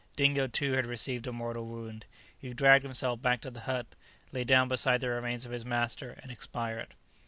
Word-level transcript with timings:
Dingo, 0.15 0.47
too, 0.47 0.71
had 0.71 0.87
received 0.87 1.27
a 1.27 1.31
mortal 1.31 1.67
wound; 1.67 2.07
he 2.35 2.55
dragged 2.55 2.81
himself 2.83 3.21
back 3.21 3.39
to 3.41 3.51
the 3.51 3.59
hut, 3.69 3.85
lay 4.31 4.43
down 4.43 4.67
beside 4.67 4.99
the 4.99 5.09
remains 5.09 5.45
of 5.45 5.51
his 5.51 5.63
master, 5.63 6.17
and 6.23 6.31
expired. 6.31 6.95